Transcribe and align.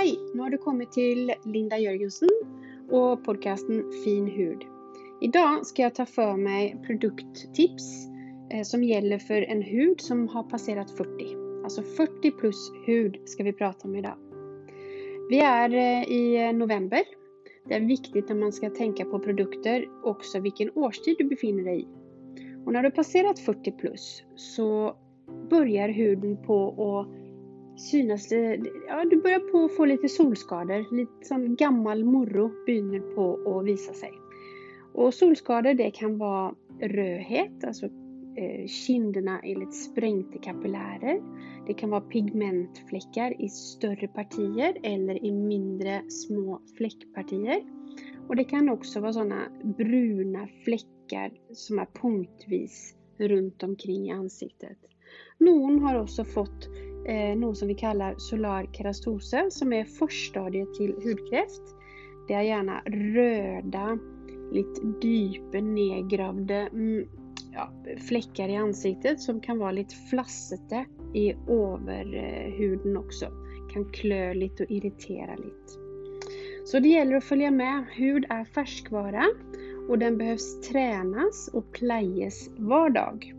Hej! 0.00 0.18
Nu 0.34 0.42
har 0.42 0.50
du 0.50 0.58
kommit 0.58 0.92
till 0.92 1.32
Linda 1.44 1.78
Jörgensen 1.78 2.28
och 2.90 3.24
podcasten 3.24 3.84
Fin 4.04 4.26
hud. 4.26 4.64
Idag 5.20 5.66
ska 5.66 5.82
jag 5.82 5.94
ta 5.94 6.06
för 6.06 6.36
mig 6.36 6.76
produkttips 6.86 8.08
eh, 8.50 8.62
som 8.62 8.84
gäller 8.84 9.18
för 9.18 9.42
en 9.42 9.62
hud 9.62 10.00
som 10.00 10.28
har 10.28 10.42
passerat 10.42 10.90
40. 10.90 11.10
Alltså 11.64 11.82
40 11.82 12.30
plus 12.30 12.72
hud 12.86 13.18
ska 13.24 13.42
vi 13.42 13.52
prata 13.52 13.88
om 13.88 13.96
idag. 13.96 14.16
Vi 15.30 15.38
är 15.38 15.74
eh, 15.74 16.02
i 16.02 16.46
eh, 16.46 16.52
november. 16.52 17.00
Det 17.68 17.74
är 17.74 17.80
viktigt 17.80 18.28
när 18.28 18.36
man 18.36 18.52
ska 18.52 18.70
tänka 18.70 19.04
på 19.04 19.18
produkter 19.18 19.84
också 20.04 20.40
vilken 20.40 20.70
årstid 20.74 21.16
du 21.18 21.24
befinner 21.24 21.64
dig 21.64 21.80
i. 21.80 21.86
Och 22.66 22.72
när 22.72 22.82
du 22.82 22.90
passerat 22.90 23.38
40 23.38 23.72
plus 23.72 24.22
så 24.36 24.96
börjar 25.50 25.88
huden 25.88 26.36
på 26.46 26.68
att 26.68 27.19
synas 27.80 28.28
det, 28.28 28.60
ja 28.88 29.04
du 29.10 29.16
börjar 29.16 29.38
på 29.38 29.64
att 29.64 29.76
få 29.76 29.84
lite 29.84 30.08
solskador, 30.08 30.96
lite 30.96 31.12
som 31.26 31.56
gammal 31.56 32.04
morro 32.04 32.64
börjar 32.66 33.14
på 33.14 33.58
att 33.58 33.66
visa 33.66 33.92
sig. 33.92 34.12
Och 34.92 35.14
solskador 35.14 35.74
det 35.74 35.90
kan 35.90 36.18
vara 36.18 36.54
rödhet, 36.80 37.64
alltså 37.64 37.86
eh, 38.36 38.66
kinderna 38.66 39.40
är 39.42 39.56
lite 39.56 39.72
sprängda 39.72 40.38
kapillärer. 40.38 41.20
Det 41.66 41.74
kan 41.74 41.90
vara 41.90 42.00
pigmentfläckar 42.00 43.42
i 43.42 43.48
större 43.48 44.08
partier 44.08 44.76
eller 44.82 45.24
i 45.24 45.32
mindre 45.32 46.02
små 46.08 46.60
fläckpartier. 46.76 47.62
Och 48.28 48.36
det 48.36 48.44
kan 48.44 48.68
också 48.68 49.00
vara 49.00 49.12
sådana 49.12 49.42
bruna 49.76 50.48
fläckar 50.64 51.32
som 51.52 51.78
är 51.78 51.86
punktvis 52.02 52.94
runt 53.18 53.62
omkring 53.62 54.08
i 54.08 54.12
ansiktet. 54.12 54.78
Någon 55.38 55.80
har 55.82 56.02
också 56.02 56.24
fått 56.24 56.68
eh, 57.06 57.36
något 57.36 57.58
som 57.58 57.68
vi 57.68 57.74
kallar 57.74 58.14
solar 58.18 58.66
kerastose 58.72 59.50
som 59.50 59.72
är 59.72 59.84
förstadiet 59.84 60.74
till 60.74 60.92
hudkräft. 60.92 61.62
Det 62.28 62.34
är 62.34 62.42
gärna 62.42 62.80
röda, 62.86 63.98
lite 64.52 65.06
djupa 65.06 65.60
nedgravda 65.60 66.54
mm, 66.54 67.08
ja, 67.52 67.72
fläckar 68.08 68.48
i 68.48 68.56
ansiktet 68.56 69.20
som 69.20 69.40
kan 69.40 69.58
vara 69.58 69.72
lite 69.72 69.94
flassete 70.10 70.84
i 71.14 71.32
överhuden 71.48 72.96
också. 72.96 73.26
Kan 73.72 73.84
klö 73.92 74.34
lite 74.34 74.64
och 74.64 74.70
irritera 74.70 75.36
lite. 75.36 75.80
Så 76.64 76.78
det 76.78 76.88
gäller 76.88 77.16
att 77.16 77.24
följa 77.24 77.50
med. 77.50 77.84
Hud 77.96 78.24
är 78.28 78.44
färskvara 78.44 79.24
och 79.88 79.98
den 79.98 80.18
behövs 80.18 80.60
tränas 80.60 81.48
och 81.48 81.72
plejas 81.72 82.50
var 82.56 82.90
dag. 82.90 83.34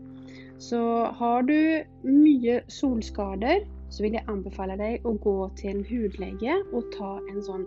Så 0.62 1.04
har 1.04 1.42
du 1.42 1.84
mycket 2.02 2.72
solskador 2.72 3.66
så 3.90 4.02
vill 4.02 4.12
jag 4.12 4.22
anbefalla 4.26 4.76
dig 4.76 5.02
att 5.04 5.20
gå 5.20 5.48
till 5.48 5.70
en 5.70 5.84
hudläge 5.84 6.64
och 6.72 6.92
ta 6.98 7.20
en 7.32 7.42
sån 7.42 7.66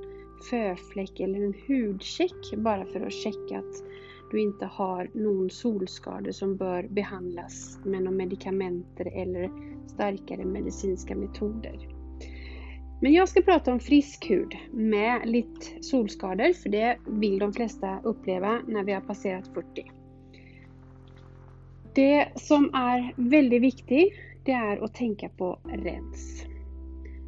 förfläck 0.49 1.19
eller 1.19 1.39
en 1.45 1.53
hudcheck 1.67 2.53
bara 2.57 2.85
för 2.85 3.01
att 3.01 3.13
checka 3.13 3.57
att 3.57 3.83
du 4.31 4.41
inte 4.41 4.65
har 4.65 5.09
någon 5.13 5.49
solskada 5.49 6.33
som 6.33 6.55
bör 6.55 6.87
behandlas 6.87 7.79
med 7.83 8.03
några 8.03 8.17
medikamenter 8.17 9.05
eller 9.05 9.51
starkare 9.87 10.45
medicinska 10.45 11.15
metoder. 11.15 11.87
Men 13.01 13.13
jag 13.13 13.29
ska 13.29 13.41
prata 13.41 13.71
om 13.71 13.79
frisk 13.79 14.29
hud 14.29 14.55
med 14.71 15.29
lite 15.29 15.83
solskador 15.83 16.53
för 16.53 16.69
det 16.69 16.97
vill 17.07 17.39
de 17.39 17.53
flesta 17.53 17.99
uppleva 18.03 18.61
när 18.67 18.83
vi 18.83 18.93
har 18.93 19.01
passerat 19.01 19.47
40. 19.47 19.91
Det 21.95 22.27
som 22.35 22.73
är 22.73 23.13
väldigt 23.29 23.61
viktigt, 23.61 24.13
det 24.45 24.51
är 24.51 24.83
att 24.83 24.93
tänka 24.93 25.29
på 25.29 25.59
rens. 25.65 26.45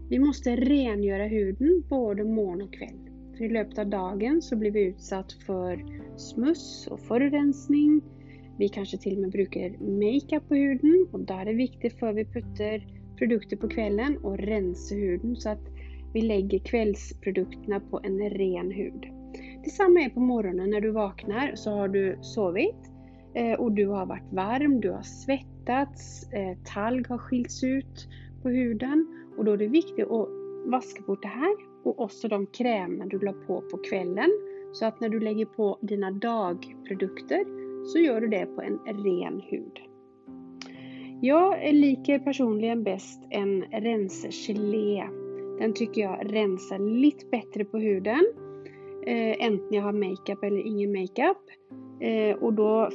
Vi 0.09 0.19
måste 0.19 0.55
rengöra 0.55 1.27
huden 1.27 1.83
både 1.89 2.23
morgon 2.23 2.61
och 2.61 2.73
kväll. 2.73 3.09
För 3.37 3.45
i 3.45 3.49
löpet 3.49 3.79
av 3.79 3.87
dagen 3.87 4.41
så 4.41 4.55
blir 4.55 4.71
vi 4.71 4.81
utsatt 4.81 5.33
för 5.33 5.85
smuts 6.17 6.87
och 6.87 6.99
förorensning. 6.99 8.01
Vi 8.57 8.69
kanske 8.69 8.97
till 8.97 9.15
och 9.15 9.21
med 9.21 9.31
brukar 9.31 9.69
makeup 9.79 10.47
på 10.47 10.55
huden 10.55 11.07
och 11.11 11.19
då 11.19 11.33
är 11.33 11.45
det 11.45 11.53
viktigt 11.53 11.99
för 11.99 12.13
vi 12.13 12.25
puttar 12.25 12.87
produkter 13.17 13.57
på 13.57 13.67
kvällen 13.67 14.17
och 14.17 14.37
rensa 14.37 14.95
huden 14.95 15.35
så 15.35 15.49
att 15.49 15.65
vi 16.13 16.21
lägger 16.21 16.59
kvällsprodukterna 16.59 17.79
på 17.79 17.99
en 18.03 18.29
ren 18.29 18.71
hud. 18.71 19.05
Detsamma 19.63 19.99
är 19.99 20.09
på 20.09 20.19
morgonen 20.19 20.69
när 20.69 20.81
du 20.81 20.91
vaknar 20.91 21.51
så 21.55 21.71
har 21.71 21.87
du 21.87 22.17
sovit 22.21 22.86
Eh, 23.33 23.59
och 23.59 23.71
du 23.71 23.87
har 23.87 24.05
varit 24.05 24.33
varm, 24.33 24.81
du 24.81 24.91
har 24.91 25.01
svettats, 25.01 26.33
eh, 26.33 26.57
talg 26.73 27.03
har 27.09 27.17
skilts 27.17 27.63
ut 27.63 28.07
på 28.43 28.49
huden 28.49 29.07
och 29.37 29.45
då 29.45 29.51
är 29.51 29.57
det 29.57 29.67
viktigt 29.67 30.11
att 30.11 30.29
vaska 30.65 31.01
bort 31.01 31.21
det 31.21 31.27
här 31.27 31.55
och 31.83 31.99
också 31.99 32.27
de 32.27 32.45
krämer 32.45 33.05
du 33.05 33.19
la 33.19 33.33
på 33.33 33.61
på 33.61 33.77
kvällen 33.77 34.29
så 34.73 34.85
att 34.85 34.99
när 34.99 35.09
du 35.09 35.19
lägger 35.19 35.45
på 35.45 35.77
dina 35.81 36.11
dagprodukter 36.11 37.45
så 37.85 37.99
gör 37.99 38.21
du 38.21 38.27
det 38.27 38.45
på 38.45 38.61
en 38.61 38.79
ren 39.03 39.41
hud. 39.41 39.79
Jag 41.21 41.73
liker 41.73 42.19
personligen 42.19 42.83
bäst 42.83 43.23
en 43.29 43.61
rensergelé. 43.61 45.03
Den 45.59 45.73
tycker 45.73 46.01
jag 46.01 46.33
rensar 46.33 46.79
lite 46.79 47.25
bättre 47.25 47.65
på 47.65 47.77
huden. 47.77 48.25
Eh, 49.05 49.45
Äntligen 49.45 49.73
jag 49.73 49.83
har 49.83 49.93
makeup 49.93 50.43
eller 50.43 50.67
ingen 50.67 50.91
makeup. 50.91 51.37
Eh, 51.99 52.35
och 52.35 52.53
då 52.53 52.89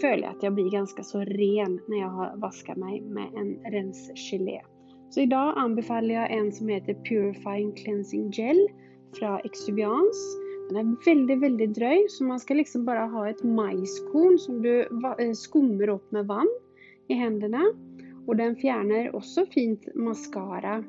följer 0.00 0.22
jag 0.22 0.36
att 0.36 0.42
jag 0.42 0.54
blir 0.54 0.70
ganska 0.70 1.02
så 1.02 1.20
ren 1.20 1.80
när 1.88 2.00
jag 2.00 2.08
har 2.08 2.36
vaskat 2.36 2.76
mig 2.76 3.00
med 3.00 3.28
en 3.34 3.72
rensgelé. 3.72 4.60
Så 5.10 5.20
idag 5.20 5.54
anbefaller 5.56 6.14
jag 6.14 6.32
en 6.32 6.52
som 6.52 6.68
heter 6.68 6.94
Purifying 6.94 7.72
Cleansing 7.72 8.30
Gel 8.30 8.68
från 9.18 9.40
Exubiance. 9.44 10.18
Den 10.68 10.76
är 10.76 11.04
väldigt, 11.04 11.42
väldigt 11.42 11.74
dröj 11.74 12.06
så 12.08 12.24
man 12.24 12.40
ska 12.40 12.54
liksom 12.54 12.84
bara 12.84 13.06
ha 13.06 13.28
ett 13.28 13.42
majskorn 13.42 14.38
som 14.38 14.62
du 14.62 14.80
eh, 14.80 15.32
skummar 15.34 15.88
upp 15.88 16.12
med 16.12 16.26
vatten 16.26 16.48
i 17.08 17.14
händerna. 17.14 17.62
Och 18.26 18.36
den 18.36 18.56
fjärnar 18.56 19.16
också 19.16 19.46
fint 19.46 19.94
mascara. 19.94 20.84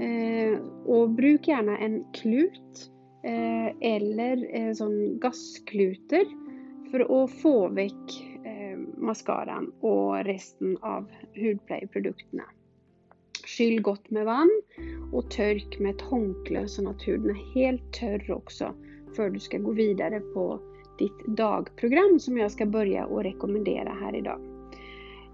Eh, 0.00 0.58
och 0.84 1.10
bruk 1.10 1.48
gärna 1.48 1.78
en 1.78 2.04
klut 2.12 2.90
eh, 3.24 3.92
eller 3.92 4.56
eh, 4.56 4.72
sån 4.72 5.18
gaskluter 5.18 6.45
för 6.90 7.24
att 7.24 7.30
få 7.30 7.68
väck 7.68 8.24
eh, 8.44 8.78
mascaran 8.96 9.72
och 9.80 10.24
resten 10.24 10.76
av 10.80 11.06
hudpleieprodukterna. 11.34 12.42
Skyll 13.46 13.82
gott 13.82 14.10
med 14.10 14.24
vatten 14.24 14.50
och 15.12 15.30
törk 15.30 15.78
med 15.78 15.94
ett 15.94 16.00
håndkle 16.00 16.68
så 16.68 16.90
att 16.90 17.08
huden 17.08 17.30
är 17.30 17.54
helt 17.54 17.92
torr 17.92 18.30
också 18.30 18.74
för 19.16 19.30
du 19.30 19.40
ska 19.40 19.58
gå 19.58 19.72
vidare 19.72 20.20
på 20.20 20.60
ditt 20.98 21.26
dagprogram 21.26 22.18
som 22.20 22.38
jag 22.38 22.52
ska 22.52 22.66
börja 22.66 23.06
och 23.06 23.22
rekommendera 23.22 23.96
här 24.00 24.16
idag. 24.16 24.40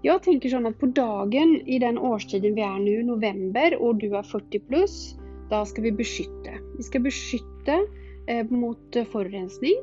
Jag 0.01 0.23
tänker 0.23 0.49
så 0.49 0.67
att 0.67 0.79
på 0.79 0.85
dagen 0.85 1.61
i 1.65 1.79
den 1.79 1.97
årstiden 1.97 2.55
vi 2.55 2.61
är 2.61 2.79
nu, 2.79 3.03
november, 3.03 3.81
och 3.81 3.95
du 3.95 4.15
är 4.15 4.23
40 4.23 4.59
plus, 4.59 5.15
då 5.49 5.65
ska 5.65 5.81
vi 5.81 5.91
beskytta. 5.91 6.51
Vi 6.77 6.83
ska 6.83 6.99
beskytta 6.99 7.79
eh, 8.27 8.49
mot 8.49 8.95
förorensning 9.11 9.75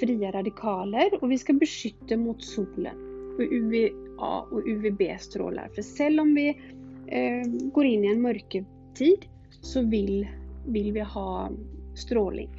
fria 0.00 0.30
radikaler 0.30 1.18
och 1.20 1.30
vi 1.30 1.38
ska 1.38 1.52
beskytta 1.52 2.16
mot 2.16 2.42
solen 2.44 2.96
och 3.36 3.42
UVA 3.42 4.40
och 4.50 4.62
UVB-strålar. 4.66 5.68
För 5.74 5.82
selv 5.82 6.20
om 6.20 6.34
vi 6.34 6.48
eh, 7.06 7.70
går 7.72 7.84
in 7.84 8.04
i 8.04 8.12
en 8.12 8.22
mörkertid 8.22 9.26
så 9.60 9.82
vill, 9.82 10.28
vill 10.66 10.92
vi 10.92 11.00
ha 11.00 11.50
strålning. 11.94 12.50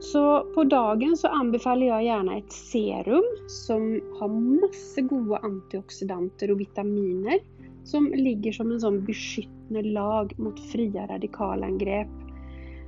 Så 0.00 0.52
på 0.54 0.64
dagen 0.64 1.16
så 1.16 1.28
anbefaller 1.28 1.86
jag 1.86 2.04
gärna 2.04 2.36
ett 2.38 2.52
serum 2.52 3.24
som 3.48 4.00
har 4.20 4.28
massor 4.28 5.02
goda 5.02 5.36
antioxidanter 5.36 6.50
och 6.50 6.60
vitaminer 6.60 7.38
som 7.84 8.12
ligger 8.14 8.52
som 8.52 8.72
en 8.72 8.80
sån 8.80 9.04
beskyddande 9.04 9.82
lag 9.82 10.38
mot 10.38 10.60
fria 10.60 11.06
radikalangrepp 11.06 12.08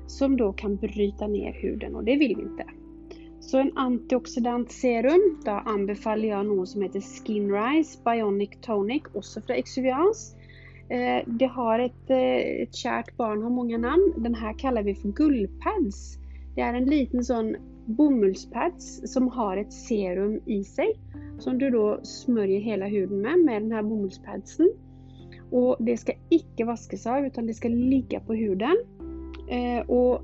som 0.06 0.36
då 0.36 0.52
kan 0.52 0.76
bryta 0.76 1.26
ner 1.26 1.52
huden 1.52 1.94
och 1.94 2.04
det 2.04 2.16
vill 2.16 2.36
vi 2.36 2.42
inte. 2.42 2.64
Så 3.48 3.58
en 3.58 3.72
antioxidant 3.76 4.72
serum, 4.72 5.40
då 5.44 5.50
anbefaller 5.50 6.28
jag 6.28 6.46
något 6.46 6.68
som 6.68 6.82
heter 6.82 7.00
Skin 7.00 7.52
Rise 7.52 7.98
Bionic 8.04 8.50
Tonic, 8.60 9.02
också 9.14 9.40
från 9.40 9.56
Exuviance. 9.56 10.36
Eh, 10.88 11.22
det 11.26 11.46
har 11.46 11.78
ett, 11.78 12.10
eh, 12.10 12.62
ett 12.62 12.74
kärt 12.74 13.16
barn 13.16 13.42
har 13.42 13.50
många 13.50 13.78
namn. 13.78 14.14
Den 14.16 14.34
här 14.34 14.58
kallar 14.58 14.82
vi 14.82 14.94
för 14.94 15.08
gullpads. 15.08 16.18
Det 16.54 16.60
är 16.60 16.74
en 16.74 16.84
liten 16.84 17.24
sån 17.24 17.56
bomullspads 17.86 19.12
som 19.12 19.28
har 19.28 19.56
ett 19.56 19.72
serum 19.72 20.40
i 20.46 20.64
sig 20.64 21.00
som 21.38 21.58
du 21.58 21.70
då 21.70 22.00
smörjer 22.02 22.60
hela 22.60 22.86
huden 22.86 23.20
med, 23.20 23.38
med 23.38 23.62
den 23.62 23.72
här 23.72 23.82
bomullspadsen. 23.82 24.72
Och 25.50 25.76
det 25.78 25.96
ska 25.96 26.12
icke 26.28 26.64
vaskas 26.64 27.06
av 27.06 27.26
utan 27.26 27.46
det 27.46 27.54
ska 27.54 27.68
ligga 27.68 28.20
på 28.20 28.34
huden. 28.34 28.76
Eh, 29.50 29.90
och 29.90 30.22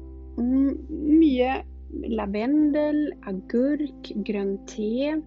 mycket 0.91 1.74
lavendel, 2.06 3.14
agurk, 3.23 4.12
grönt 4.14 4.69
te. 4.69 5.23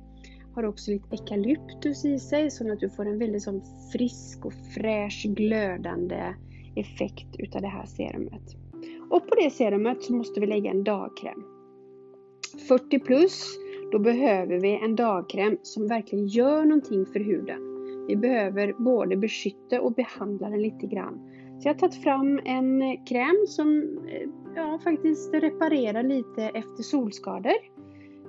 Har 0.56 0.64
också 0.64 0.92
lite 0.92 1.08
eukalyptus 1.12 2.06
i 2.06 2.20
sig 2.20 2.52
så 2.52 2.72
att 2.72 2.80
du 2.80 2.90
får 2.90 3.06
en 3.06 3.20
väldigt 3.20 3.44
sån 3.44 3.62
frisk 3.92 4.46
och 4.46 4.54
fräsch 4.76 5.26
glödande 5.28 6.34
effekt 6.76 7.36
utav 7.40 7.62
det 7.62 7.68
här 7.68 7.86
serumet. 7.86 8.56
Och 9.10 9.28
på 9.28 9.36
det 9.36 9.50
serumet 9.50 10.04
så 10.04 10.14
måste 10.14 10.40
vi 10.40 10.48
lägga 10.48 10.72
en 10.72 10.84
dagkräm. 10.84 11.44
40 12.68 13.00
plus, 13.00 13.60
då 13.92 14.00
behöver 14.00 14.60
vi 14.60 14.80
en 14.84 14.96
dagkräm 14.96 15.58
som 15.64 15.88
verkligen 15.88 16.28
gör 16.28 16.66
någonting 16.66 17.06
för 17.06 17.20
huden. 17.20 17.60
Vi 18.08 18.16
behöver 18.16 18.74
både 18.74 19.18
beskytta 19.18 19.82
och 19.82 19.94
behandla 19.94 20.50
den 20.50 20.62
lite 20.62 20.88
grann. 20.88 21.20
Så 21.60 21.68
jag 21.68 21.74
har 21.74 21.80
tagit 21.80 22.04
fram 22.04 22.40
en 22.46 22.98
kräm 23.06 23.46
som 23.48 24.00
eh, 24.08 24.30
ja, 24.58 24.80
faktiskt 24.84 25.34
reparera 25.34 26.02
lite 26.02 26.44
efter 26.44 26.84
solskador. 26.84 27.54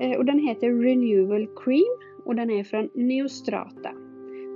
Eh, 0.01 0.19
och 0.19 0.25
den 0.25 0.39
heter 0.39 0.83
Renewal 0.83 1.49
Cream 1.65 1.99
och 2.25 2.35
den 2.35 2.51
är 2.51 2.65
från 2.65 2.89
Neostrata. 2.95 3.91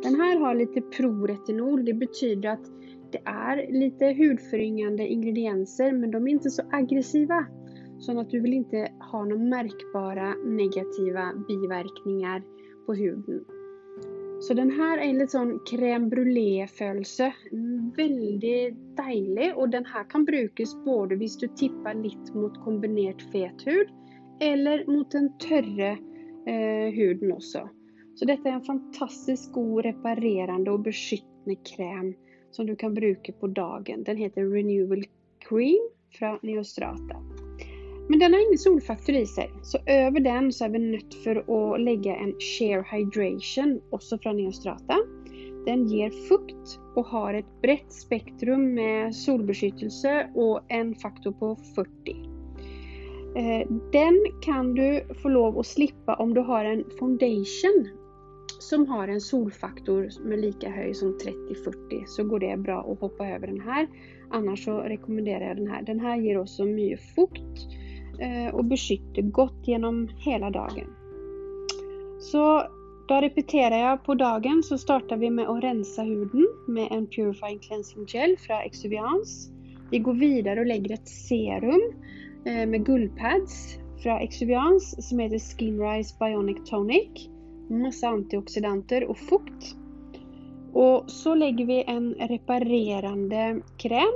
Den 0.03 0.15
här 0.21 0.39
har 0.39 0.55
lite 0.55 0.81
proretinol, 0.81 1.85
det 1.85 1.95
betyder 1.95 2.49
att 2.49 2.67
det 3.13 3.21
är 3.25 3.73
lite 3.73 4.07
hudföryngande 4.07 5.07
ingredienser 5.07 5.93
men 5.93 6.11
de 6.11 6.29
är 6.29 6.31
inte 6.31 6.51
så 6.51 6.63
aggressiva. 6.71 7.47
Så 7.99 8.21
att 8.21 8.31
du 8.31 8.41
vill 8.41 8.53
inte 8.53 8.89
ha 9.13 9.25
några 9.25 9.43
märkbara 9.43 10.35
negativa 10.35 11.33
biverkningar 11.49 12.43
på 12.87 12.95
huden. 12.95 13.45
Så 14.43 14.55
den 14.55 14.71
här 14.71 14.99
är 14.99 15.03
en 15.03 15.19
lite 15.19 15.33
sån 15.33 15.61
crème 15.61 16.09
brûlée-følelse. 16.09 17.33
Väldigt 17.97 18.97
dejlig 18.97 19.57
och 19.57 19.69
den 19.69 19.85
här 19.85 20.05
kan 20.11 20.25
brukas 20.25 20.85
både 20.85 21.17
hvis 21.17 21.39
du 21.39 21.49
tippar 21.49 21.95
lite 21.95 22.33
mot 22.35 22.65
kombinerat 22.65 23.23
fet 23.33 23.67
hud 23.67 23.89
eller 24.41 24.87
mot 24.87 25.11
den 25.11 25.39
torra 25.39 25.91
eh, 26.47 26.93
huden 26.95 27.33
också. 27.33 27.69
Så 28.15 28.25
detta 28.25 28.49
är 28.49 28.53
en 28.53 28.63
fantastiskt 28.63 29.53
god 29.53 29.85
reparerande 29.85 30.71
och 30.71 30.81
beskyttande 30.81 31.55
kräm 31.77 32.15
som 32.51 32.67
du 32.67 32.77
kan 32.77 32.95
bruka 32.95 33.33
på 33.33 33.47
dagen. 33.47 34.05
Den 34.05 34.17
heter 34.17 34.45
Renewal 34.45 35.05
Cream 35.39 35.89
från 36.19 36.39
Neostrata. 36.43 37.32
Men 38.09 38.19
den 38.19 38.33
har 38.33 38.47
ingen 38.47 38.59
solfaktor 38.59 39.15
i 39.15 39.27
sig, 39.27 39.51
så 39.63 39.79
över 39.87 40.21
den 40.21 40.53
så 40.53 40.65
är 40.65 40.69
vi 40.69 40.79
nött 40.79 41.15
för 41.15 41.37
att 41.37 41.81
lägga 41.81 42.17
en 42.17 42.35
Share 42.41 42.85
Hydration, 42.91 43.81
också 43.91 44.19
från 44.19 44.37
Neostrata. 44.37 44.97
Den 45.67 45.87
ger 45.87 46.11
fukt 46.29 46.79
och 46.97 47.07
har 47.07 47.35
ett 47.35 47.63
brett 47.63 47.93
spektrum 47.93 48.75
med 48.75 49.15
solbeskyddelse 49.15 50.31
och 50.35 50.61
en 50.69 50.95
faktor 50.95 51.33
på 51.33 51.57
40. 51.75 51.91
Eh, 53.37 53.69
den 53.93 54.19
kan 54.43 54.75
du 54.75 55.05
få 55.23 55.29
lov 55.29 55.59
att 55.59 55.67
slippa 55.67 56.15
om 56.15 56.35
du 56.35 56.41
har 56.41 56.65
en 56.65 56.85
foundation 56.99 57.89
som 58.59 58.87
har 58.87 59.09
en 59.09 59.21
solfaktor 59.21 60.29
med 60.29 60.41
lika 60.41 60.71
hög 60.71 60.97
som 60.97 61.19
30-40 61.89 62.05
så 62.07 62.25
går 62.25 62.41
det 62.41 62.57
bra 62.57 62.93
att 62.93 63.01
hoppa 63.01 63.29
över 63.29 63.47
den 63.47 63.61
här. 63.61 63.89
Annars 64.31 64.65
så 64.65 64.79
rekommenderar 64.81 65.49
jag 65.49 65.57
den 65.57 65.69
här. 65.69 65.83
Den 65.83 66.01
här 66.01 66.17
ger 66.17 66.39
också 66.39 66.65
mycket 66.65 67.01
fukt 67.15 67.67
eh, 67.69 67.82
Eh, 68.23 68.55
och 68.55 68.65
beskytter 68.65 69.23
gott 69.23 69.69
genom 69.69 70.09
hela 70.19 70.51
dagen. 70.51 70.87
Så 72.21 72.63
då 73.09 73.15
repeterar 73.15 73.77
jag 73.77 74.05
på 74.05 74.15
dagen 74.15 74.63
så 74.63 74.79
startar 74.79 75.17
vi 75.17 75.31
med 75.31 75.49
att 75.49 75.65
rensa 75.65 76.03
huden 76.03 76.47
med 76.69 76.89
en 76.91 77.07
Purifying 77.07 77.59
Cleansing 77.59 78.07
Gel 78.09 78.37
från 78.39 78.57
Exuviance. 78.57 79.53
Vi 79.91 79.99
går 79.99 80.15
vidare 80.15 80.61
och 80.61 80.67
lägger 80.67 80.95
ett 80.95 81.09
serum 81.09 81.81
eh, 82.47 82.67
med 82.67 82.87
guldpads 82.87 83.79
från 84.03 84.19
Exuviance 84.19 85.03
som 85.03 85.19
heter 85.19 85.39
Skinrise 85.39 86.17
Bionic 86.19 86.71
Tonic 86.71 87.29
massa 87.69 88.09
antioxidanter 88.09 89.05
och 89.05 89.19
fukt. 89.19 89.77
Och 90.73 91.11
så 91.11 91.35
lägger 91.35 91.67
vi 91.67 91.85
en 91.87 92.15
reparerande 92.15 93.61
kräm 93.77 94.13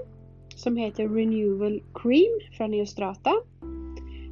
som 0.57 0.77
heter 0.77 1.09
Renewal 1.09 1.83
Cream 1.95 2.41
från 2.57 2.71
Neostrata. 2.71 3.33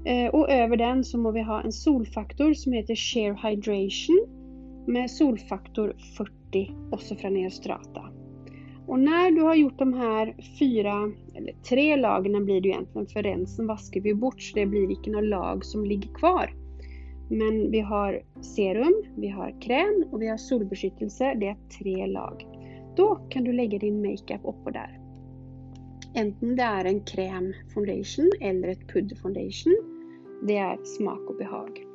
Eh, 0.05 0.29
och 0.29 0.51
över 0.51 0.77
den 0.77 1.05
så 1.05 1.19
må 1.19 1.31
vi 1.31 1.43
ha 1.43 1.63
en 1.63 1.73
solfaktor 1.73 2.55
som 2.55 2.73
heter 2.73 2.95
Share 2.95 3.39
Hydration 3.43 4.27
med 4.87 5.11
solfaktor 5.11 5.97
40 6.17 6.75
också 6.91 7.15
från 7.17 7.35
Neostrata. 7.35 8.03
Och 8.87 8.99
när 8.99 9.31
du 9.31 9.43
har 9.43 9.55
gjort 9.55 9.79
de 9.79 9.93
här 9.93 10.37
fyra, 10.59 11.13
eller 11.35 11.53
tre 11.69 11.97
lagren 11.97 12.45
blir 12.45 12.61
det 12.61 12.69
egentligen 12.69 13.07
för 13.07 13.23
rensen 13.23 13.67
vaskar 13.67 14.01
vi 14.01 14.15
bort 14.15 14.43
så 14.43 14.59
det 14.59 14.67
blir 14.67 14.91
inte 14.91 15.11
några 15.11 15.27
lag 15.27 15.65
som 15.65 15.85
ligger 15.85 16.15
kvar. 16.15 16.55
Men 17.31 17.71
vi 17.71 17.81
har 17.81 18.23
serum, 18.41 19.03
vi 19.17 19.29
har 19.29 19.61
kräm 19.61 20.05
och 20.13 20.23
vi 20.23 20.29
har 20.29 20.37
solbeskyddelse. 20.37 21.35
Det 21.41 21.49
är 21.49 21.57
tre 21.79 22.07
lag. 22.07 22.47
Då 22.97 23.15
kan 23.31 23.45
du 23.45 23.53
lägga 23.53 23.79
din 23.79 24.03
makeup 24.03 24.41
uppe 24.45 24.71
där. 24.71 24.99
Enten 26.15 26.57
det 26.57 26.63
är 26.63 26.85
en 26.85 27.01
kräm 27.01 27.55
foundation 27.75 28.31
eller 28.41 28.69
ett 28.69 28.89
pudder 28.89 29.17
foundation. 29.17 29.94
Det 30.47 30.57
är 30.57 30.85
smak 30.85 31.21
och 31.29 31.37
behag. 31.37 31.87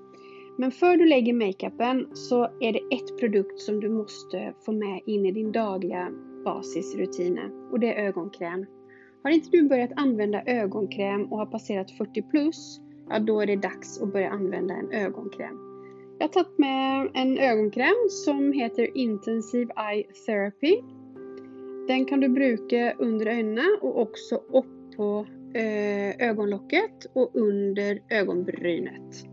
Men 0.57 0.71
för 0.71 0.97
du 0.97 1.05
lägger 1.05 1.33
makeupen 1.33 2.07
så 2.13 2.43
är 2.43 2.73
det 2.73 2.95
ett 2.95 3.19
produkt 3.19 3.59
som 3.59 3.79
du 3.79 3.89
måste 3.89 4.53
få 4.65 4.71
med 4.71 5.01
in 5.05 5.25
i 5.25 5.31
din 5.31 5.51
dagliga 5.51 6.11
basisrutiner 6.45 7.71
och 7.71 7.79
det 7.79 7.93
är 7.93 8.07
ögonkräm. 8.07 8.65
Har 9.23 9.31
inte 9.31 9.49
du 9.49 9.69
börjat 9.69 9.91
använda 9.95 10.43
ögonkräm 10.45 11.25
och 11.25 11.37
har 11.37 11.45
passerat 11.45 11.91
40 11.91 12.21
plus 12.21 12.79
ja 13.09 13.19
då 13.19 13.41
är 13.41 13.45
det 13.45 13.55
dags 13.55 14.01
att 14.01 14.13
börja 14.13 14.29
använda 14.29 14.73
en 14.73 14.91
ögonkräm. 14.91 15.59
Jag 16.19 16.27
har 16.27 16.33
tagit 16.33 16.57
med 16.57 17.09
en 17.13 17.37
ögonkräm 17.37 18.09
som 18.09 18.53
heter 18.53 18.97
Intensive 18.97 19.73
Eye 19.91 20.03
Therapy. 20.25 20.81
Den 21.87 22.05
kan 22.05 22.19
du 22.19 22.29
bruka 22.29 22.93
under 22.97 23.25
ögonen 23.25 23.77
och 23.81 24.01
också 24.01 24.35
upp 24.35 24.95
på 24.97 25.25
Eh, 25.53 26.29
ögonlocket 26.29 27.05
och 27.13 27.31
under 27.33 28.01
ögonbrynet. 28.09 29.25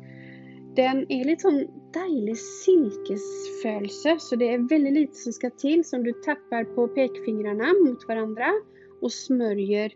Den 0.76 1.12
är 1.12 1.24
lite 1.24 1.42
som 1.42 1.66
dejlig 1.92 2.38
silkesfölelse 2.38 4.16
så 4.18 4.36
det 4.36 4.54
är 4.54 4.68
väldigt 4.68 4.92
lite 4.92 5.14
som 5.14 5.32
ska 5.32 5.50
till 5.50 5.84
som 5.84 6.04
du 6.04 6.12
tappar 6.12 6.64
på 6.64 6.88
pekfingrarna 6.88 7.66
mot 7.86 8.08
varandra 8.08 8.46
och 9.00 9.12
smörjer 9.12 9.92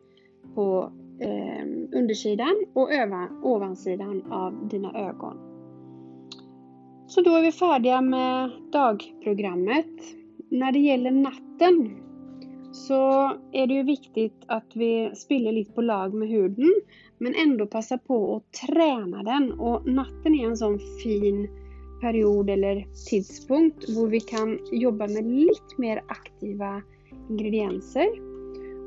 på 0.54 0.92
eh, 1.20 1.66
undersidan 1.98 2.64
och 2.74 2.92
övan, 2.92 3.40
ovansidan 3.44 4.32
av 4.32 4.68
dina 4.68 5.08
ögon. 5.08 5.36
Så 7.06 7.20
då 7.20 7.30
är 7.36 7.42
vi 7.42 7.52
färdiga 7.52 8.00
med 8.00 8.50
dagprogrammet. 8.72 10.00
När 10.50 10.72
det 10.72 10.78
gäller 10.78 11.10
natten 11.10 11.96
så 12.72 13.32
är 13.52 13.66
det 13.66 13.74
ju 13.74 13.82
viktigt 13.82 14.44
att 14.46 14.72
vi 14.74 15.10
spiller 15.14 15.52
lite 15.52 15.72
på 15.72 15.82
lag 15.82 16.14
med 16.14 16.28
huden 16.28 16.72
men 17.18 17.34
ändå 17.34 17.66
passa 17.66 17.98
på 17.98 18.36
att 18.36 18.52
träna 18.52 19.22
den 19.22 19.52
och 19.52 19.86
natten 19.88 20.34
är 20.34 20.46
en 20.46 20.56
sån 20.56 20.78
fin 21.02 21.48
period 22.00 22.50
eller 22.50 22.86
tidpunkt 23.10 23.86
där 23.86 24.06
vi 24.06 24.20
kan 24.20 24.58
jobba 24.72 25.06
med 25.06 25.24
lite 25.24 25.74
mer 25.78 26.02
aktiva 26.08 26.82
ingredienser 27.30 28.08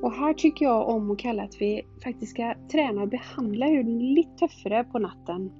och 0.04 0.12
här 0.12 0.34
tycker 0.34 0.66
jag 0.66 0.90
om 0.90 1.12
att 1.12 1.20
kalla 1.20 1.44
att 1.44 1.62
vi 1.62 1.82
faktiskt 2.04 2.32
ska 2.32 2.54
träna 2.72 3.02
och 3.02 3.08
behandla 3.08 3.66
huden 3.66 4.14
lite 4.14 4.48
tuffare 4.48 4.84
på 4.84 5.00
natten 5.00 5.52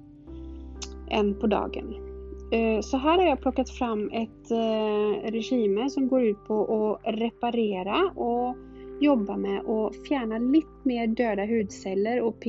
än 1.10 1.40
på 1.40 1.46
dagen. 1.46 2.13
Eh, 2.54 2.80
så 2.80 2.96
här 2.96 3.18
har 3.18 3.24
jag 3.24 3.40
plockat 3.40 3.70
fram 3.70 4.10
ett 4.12 4.50
eh, 4.50 5.30
regime 5.30 5.90
som 5.90 6.08
går 6.08 6.22
ut 6.22 6.44
på 6.46 6.64
att 7.04 7.14
reparera 7.14 8.10
och 8.14 8.56
jobba 9.00 9.36
med 9.36 9.60
att 9.60 10.06
fjärna 10.08 10.38
lite 10.38 10.68
mer 10.82 11.06
döda 11.06 11.46
hudceller 11.46 12.20
och 12.20 12.40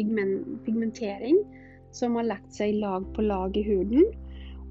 pigmentering 0.65 1.43
som 1.91 2.15
har 2.15 2.23
lagt 2.23 2.53
sig 2.53 2.73
lag 2.73 3.15
på 3.15 3.21
lag 3.21 3.57
i 3.57 3.61
huden. 3.61 4.05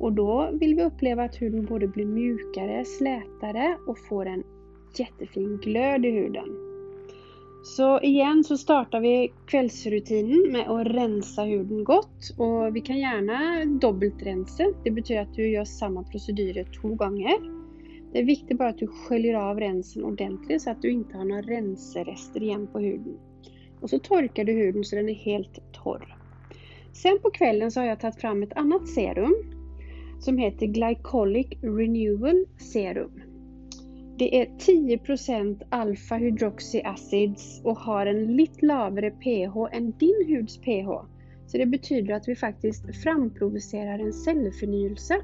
Och 0.01 0.13
då 0.13 0.51
vill 0.53 0.75
vi 0.75 0.85
uppleva 0.85 1.25
att 1.25 1.43
huden 1.43 1.65
både 1.65 1.89
blir 1.89 2.07
mjukare, 2.07 2.85
slätare 2.85 3.77
och 3.87 3.99
får 3.99 4.27
en 4.27 4.45
jättefin 4.99 5.57
glöd 5.63 6.07
i 6.07 6.11
huden. 6.11 6.74
Så 7.67 8.01
igen 8.01 8.45
så 8.45 8.57
startar 8.57 9.01
vi 9.01 9.33
kvällsrutinen 9.47 10.53
med 10.53 10.69
att 10.69 10.87
rensa 10.87 11.43
huden 11.43 11.85
gott 11.85 12.35
och 12.39 12.77
vi 12.77 12.81
kan 12.81 12.99
gärna 12.99 13.65
dubbeltrensa. 13.65 14.65
Det 14.85 14.91
betyder 14.91 15.23
att 15.23 15.35
du 15.35 15.49
gör 15.49 15.65
samma 15.65 16.03
procedur 16.03 16.81
två 16.81 16.89
gånger. 16.89 17.35
Det 18.13 18.19
är 18.19 18.25
viktigt 18.25 18.59
bara 18.59 18.69
att 18.69 18.79
du 18.79 18.87
sköljer 18.87 19.35
av 19.35 19.61
rensen 19.61 20.05
ordentligt 20.05 20.63
så 20.63 20.71
att 20.71 20.83
du 20.83 20.91
inte 20.91 21.17
har 21.17 21.25
några 21.25 21.43
renserester 21.43 22.43
igen 22.43 22.67
på 22.67 22.79
huden. 22.79 23.19
Och 23.81 23.91
så 23.91 23.99
torkar 23.99 24.45
du 24.45 24.53
huden 24.53 24.85
så 24.85 24.97
den 24.97 25.09
är 25.09 25.15
helt 25.15 25.73
torr. 25.73 26.17
Sen 26.93 27.19
på 27.23 27.31
kvällen 27.31 27.71
så 27.71 27.81
har 27.81 27.87
jag 27.87 28.01
tagit 28.01 28.21
fram 28.21 28.43
ett 28.43 28.57
annat 28.57 28.89
serum 28.89 29.35
som 30.21 30.39
heter 30.39 30.67
Glycolic 30.67 31.49
Renewal 31.63 32.45
Serum. 32.59 33.24
Det 34.19 34.41
är 34.41 34.59
10 34.59 35.01
alfa 35.69 36.15
hydroxy 36.15 36.81
acids 36.85 37.61
och 37.65 37.79
har 37.79 38.07
en 38.07 38.37
lite 38.37 38.67
lavare 38.67 39.11
pH 39.11 39.77
än 39.77 39.93
din 39.99 40.27
huds 40.29 40.59
pH. 40.59 40.89
Så 41.47 41.59
det 41.59 41.67
betyder 41.67 42.15
att 42.15 42.29
vi 42.29 42.37
faktiskt 42.37 43.03
framprovocerar 43.03 43.99
en 43.99 44.13
cellförnyelse 44.13 45.17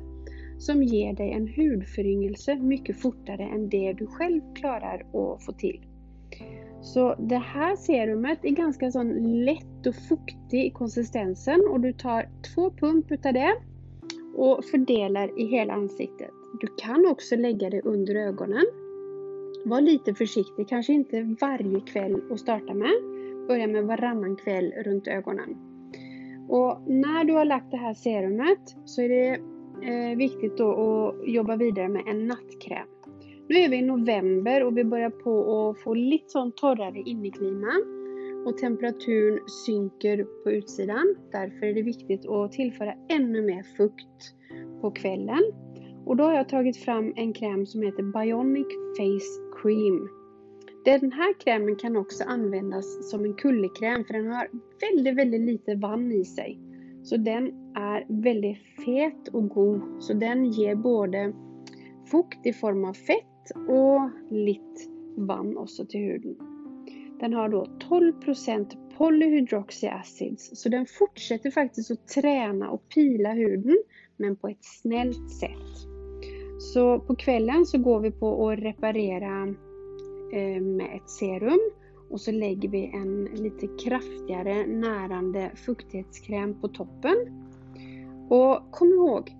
som 0.59 0.83
ger 0.83 1.13
dig 1.13 1.33
en 1.33 1.49
hudföryngelse 1.49 2.55
mycket 2.55 3.03
fortare 3.03 3.43
än 3.43 3.69
det 3.69 3.93
du 3.93 4.07
själv 4.07 4.41
klarar 4.55 5.01
att 5.01 5.45
få 5.45 5.53
till. 5.53 5.81
Så 6.83 7.15
det 7.15 7.39
här 7.39 7.77
serumet 7.77 8.39
är 8.43 8.51
ganska 8.51 8.91
sån 8.91 9.45
lätt 9.45 9.87
och 9.87 9.95
fuktig 9.95 10.67
i 10.67 10.71
konsistensen 10.71 11.61
och 11.71 11.81
du 11.81 11.93
tar 11.93 12.29
två 12.55 12.71
pump 12.71 13.13
utav 13.13 13.33
det 13.33 13.55
och 14.37 14.65
fördelar 14.65 15.41
i 15.41 15.47
hela 15.47 15.73
ansiktet. 15.73 16.31
Du 16.61 16.67
kan 16.67 17.07
också 17.07 17.37
lägga 17.37 17.71
det 17.71 17.83
under 17.83 18.15
ögonen. 18.15 18.65
Var 19.65 19.81
lite 19.81 20.15
försiktig, 20.15 20.69
kanske 20.69 20.93
inte 20.93 21.37
varje 21.41 21.81
kväll 21.81 22.21
att 22.31 22.41
starta 22.41 22.75
med. 22.75 22.93
Börja 23.49 23.67
med 23.67 23.85
varannan 23.85 24.37
kväll 24.37 24.73
runt 24.85 25.09
ögonen. 25.09 25.57
Och 26.49 26.83
när 26.87 27.25
du 27.25 27.33
har 27.33 27.45
lagt 27.45 27.71
det 27.71 27.77
här 27.77 27.95
serumet 27.95 28.77
så 28.85 29.03
är 29.03 29.09
det 29.09 29.29
eh, 29.89 30.17
viktigt 30.17 30.57
då 30.57 30.71
att 30.73 31.29
jobba 31.29 31.57
vidare 31.57 31.89
med 31.89 32.03
en 32.07 32.27
nattkräm. 32.27 32.87
Nu 33.49 33.57
är 33.57 33.69
vi 33.69 33.77
i 33.77 33.83
november 33.83 34.65
och 34.65 34.79
vi 34.79 34.85
börjar 34.85 35.11
på 35.11 35.61
att 35.71 35.79
få 35.79 35.95
lite 35.95 36.29
sån 36.29 36.53
torrare 36.53 36.99
inneklima 36.99 37.73
och 38.47 38.59
temperaturen 38.59 39.39
synker 39.67 40.27
på 40.45 40.51
utsidan. 40.51 41.17
Därför 41.33 41.67
är 41.67 41.75
det 41.75 41.83
viktigt 41.83 42.29
att 42.29 42.53
tillföra 42.53 42.95
ännu 43.09 43.43
mer 43.43 43.63
fukt 43.77 44.35
på 44.81 44.91
kvällen. 44.91 45.43
Och 46.07 46.17
då 46.17 46.25
har 46.25 46.35
jag 46.35 46.49
tagit 46.49 46.77
fram 46.77 47.13
en 47.17 47.33
kräm 47.33 47.67
som 47.67 47.83
heter 47.83 48.03
Bionic 48.03 48.67
Face 48.97 49.50
Cream. 49.63 50.09
Den 50.85 51.13
här 51.13 51.41
krämen 51.41 51.77
kan 51.77 51.97
också 51.97 52.25
användas 52.25 53.11
som 53.11 53.25
en 53.25 53.35
kullekräm 53.35 54.05
för 54.05 54.15
den 54.15 54.27
har 54.27 54.49
väldigt, 54.81 55.17
väldigt 55.17 55.41
lite 55.41 55.75
vann 55.75 56.13
i 56.13 56.25
sig. 56.25 56.59
Så 57.03 57.17
den 57.17 57.47
är 57.75 58.23
väldigt 58.23 58.59
fet 58.85 59.29
och 59.33 59.49
god. 59.49 59.83
Så 59.99 60.13
den 60.13 60.45
ger 60.45 60.75
både 60.75 61.33
fukt 62.11 62.47
i 62.47 62.53
form 62.53 62.85
av 62.85 62.93
fett 62.93 63.51
och 63.69 64.11
lite 64.31 64.81
vann 65.17 65.57
också 65.57 65.87
till 65.87 66.01
huden. 66.01 66.37
Den 67.21 67.33
har 67.33 67.49
då 67.49 67.65
12% 67.65 68.97
polyhydroxy 68.97 69.87
acids 69.87 70.51
så 70.55 70.69
den 70.69 70.87
fortsätter 70.87 71.51
faktiskt 71.51 71.91
att 71.91 72.09
träna 72.09 72.71
och 72.71 72.89
pila 72.89 73.33
huden 73.33 73.79
men 74.17 74.37
på 74.37 74.49
ett 74.49 74.65
snällt 74.65 75.31
sätt. 75.31 76.00
Så 76.61 77.01
på 77.01 77.15
kvällen 77.17 77.67
så 77.67 77.79
går 77.79 78.01
vi 78.01 78.11
på 78.11 78.49
att 78.49 78.59
reparera 78.59 79.55
eh, 80.33 80.63
med 80.63 80.97
ett 80.97 81.11
serum 81.11 81.61
och 82.11 82.21
så 82.21 82.31
lägger 82.31 82.69
vi 82.69 82.91
en 82.95 83.25
lite 83.25 83.67
kraftigare 83.85 84.67
närande 84.67 85.51
fuktighetskräm 85.55 86.61
på 86.61 86.69
toppen. 86.69 87.17
Och 88.29 88.71
kom 88.71 88.89
ihåg, 88.89 89.37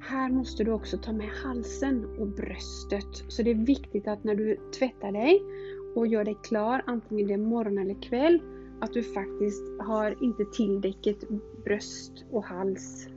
här 0.00 0.30
måste 0.30 0.64
du 0.64 0.72
också 0.72 0.98
ta 0.98 1.12
med 1.12 1.28
halsen 1.28 2.04
och 2.18 2.26
bröstet. 2.26 3.24
Så 3.28 3.42
det 3.42 3.50
är 3.50 3.54
viktigt 3.54 4.08
att 4.08 4.24
när 4.24 4.34
du 4.34 4.56
tvättar 4.78 5.12
dig 5.12 5.42
och 5.94 6.06
gör 6.06 6.24
dig 6.24 6.36
klar, 6.42 6.82
antingen 6.86 7.26
det 7.26 7.34
är 7.34 7.38
morgon 7.38 7.78
eller 7.78 8.02
kväll, 8.02 8.40
att 8.80 8.92
du 8.92 9.02
faktiskt 9.02 9.62
har 9.80 10.24
inte 10.24 10.44
tilldäcket 10.44 11.24
bröst 11.64 12.24
och 12.30 12.44
hals. 12.44 13.08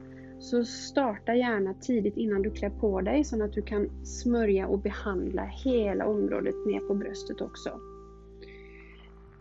Så 0.42 0.66
starta 0.66 1.36
gärna 1.36 1.74
tidigt 1.74 2.18
innan 2.18 2.42
du 2.42 2.52
klär 2.52 2.70
på 2.70 3.02
dig 3.02 3.24
så 3.24 3.44
att 3.44 3.54
du 3.54 3.62
kan 3.62 4.06
smörja 4.06 4.68
och 4.68 4.80
behandla 4.80 5.46
hela 5.46 6.06
området 6.06 6.56
ner 6.66 6.80
på 6.80 6.96
bröstet 6.96 7.42
också. 7.42 7.70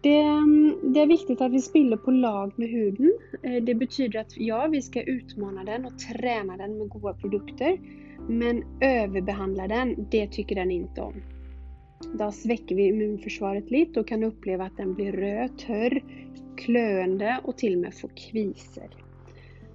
Det, 0.02 0.22
det, 0.82 1.00
är 1.00 1.06
viktigt 1.06 1.40
att 1.40 1.52
vi 1.52 1.60
spiller 1.60 1.96
på 1.96 2.10
lag 2.10 2.52
med 2.56 2.68
huden. 2.68 3.12
Eh, 3.42 3.62
det 3.62 3.74
betyder 3.74 4.20
att 4.20 4.36
ja, 4.36 4.66
vi 4.66 4.82
ska 4.82 5.02
utmana 5.02 5.64
den 5.64 5.84
och 5.84 5.98
träna 5.98 6.56
den 6.56 6.78
med 6.78 6.88
goda 6.88 7.14
produkter. 7.14 7.78
Men 8.28 8.64
överbehandla 8.80 9.68
den, 9.68 10.06
det 10.10 10.26
tycker 10.26 10.54
den 10.54 10.70
inte 10.70 11.00
om. 11.00 11.14
Då 12.18 12.32
sväcker 12.32 12.74
vi 12.74 12.88
immunförsvaret 12.88 13.70
lite 13.70 14.00
och 14.00 14.08
kan 14.08 14.22
uppleva 14.22 14.64
att 14.64 14.76
den 14.76 14.94
blir 14.94 15.12
röd, 15.12 15.58
törr, 15.58 16.04
klöende 16.56 17.40
och 17.44 17.56
till 17.56 17.74
och 17.74 17.80
med 17.80 17.94
får 17.94 18.10
kviser. 18.30 18.88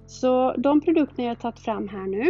Så 0.06 0.54
de 0.58 0.80
produkterna 0.80 1.28
jag 1.28 1.40
tagit 1.40 1.58
fram 1.58 1.88
här 1.88 2.06
nu, 2.06 2.24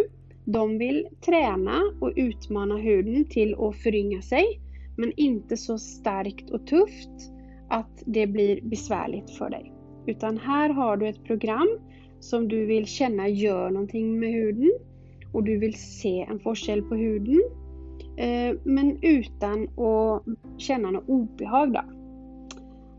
de 0.44 0.78
vill 0.78 1.06
träna 1.26 1.80
och 2.00 2.12
utmana 2.16 2.76
huden 2.76 3.24
till 3.24 3.54
att 3.54 3.76
förynga 3.76 4.22
sig, 4.22 4.60
men 4.96 5.12
inte 5.16 5.56
så 5.56 5.78
starkt 5.78 6.50
och 6.50 6.66
tufft 6.66 7.32
att 7.68 8.02
det 8.06 8.26
blir 8.26 8.60
besvärligt 8.62 9.30
för 9.30 9.50
dig. 9.50 9.72
Utan 10.06 10.38
här 10.38 10.68
har 10.68 10.96
du 10.96 11.08
ett 11.08 11.24
program 11.24 11.78
som 12.20 12.48
du 12.48 12.66
vill 12.66 12.86
känna 12.86 13.28
gör 13.28 13.70
någonting 13.70 14.18
med 14.18 14.32
huden 14.32 14.72
och 15.32 15.44
du 15.44 15.58
vill 15.58 15.74
se 15.74 16.26
en 16.30 16.40
forskel 16.40 16.82
på 16.82 16.94
huden 16.94 17.42
eh, 18.16 18.56
men 18.64 18.98
utan 19.02 19.62
att 19.64 20.22
känna 20.58 20.90
något 20.90 21.08
obehag. 21.08 21.72
Då. 21.72 21.82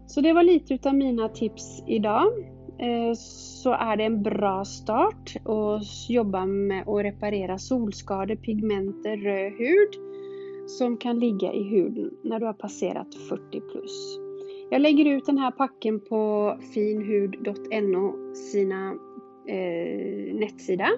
Så 0.07 0.21
det 0.21 0.33
var 0.33 0.43
lite 0.43 0.73
utav 0.73 0.95
mina 0.95 1.29
tips 1.29 1.83
idag. 1.87 2.31
Eh, 2.79 3.13
så 3.13 3.71
är 3.71 3.97
det 3.97 4.03
en 4.03 4.23
bra 4.23 4.65
start 4.65 5.35
att 5.45 6.09
jobba 6.09 6.45
med 6.45 6.87
att 6.87 7.03
reparera 7.05 7.57
solskador, 7.57 8.35
pigmenter, 8.35 9.17
röd 9.17 9.53
hud 9.53 9.89
som 10.67 10.97
kan 10.97 11.19
ligga 11.19 11.53
i 11.53 11.63
huden 11.63 12.11
när 12.23 12.39
du 12.39 12.45
har 12.45 12.53
passerat 12.53 13.15
40 13.29 13.61
plus. 13.71 14.19
Jag 14.69 14.81
lägger 14.81 15.05
ut 15.05 15.25
den 15.25 15.37
här 15.37 15.51
packen 15.51 15.99
på 15.99 16.53
finhud.no 16.73 18.33
sina 18.33 18.95
eh, 19.47 20.35
nettsida 20.35 20.89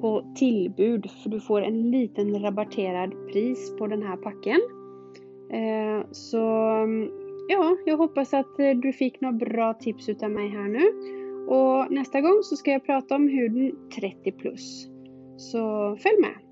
på 0.00 0.34
tillbud 0.36 1.10
för 1.22 1.30
du 1.30 1.40
får 1.40 1.62
en 1.62 1.90
liten 1.90 2.42
rabatterad 2.42 3.10
pris 3.32 3.76
på 3.78 3.86
den 3.86 4.02
här 4.02 4.16
packen. 4.16 4.60
Eh, 5.50 6.06
så 6.10 6.46
mm, 6.82 7.23
ja, 7.48 7.76
jag 7.86 7.96
hoppas 7.96 8.34
att 8.34 8.58
eh, 8.58 8.70
du 8.70 8.92
fick 8.92 9.20
några 9.20 9.32
bra 9.32 9.74
tips 9.74 10.08
utav 10.08 10.30
mig 10.30 10.48
här 10.48 10.68
nu. 10.68 11.14
Och 11.54 11.92
nästa 11.92 12.20
gång 12.20 12.42
så 12.42 12.56
ska 12.56 12.70
jag 12.70 12.86
prata 12.86 13.14
om 13.14 13.28
huden 13.28 13.72
30 14.00 14.32
plus. 14.32 14.88
Så 15.36 15.96
följ 15.96 16.20
med! 16.20 16.43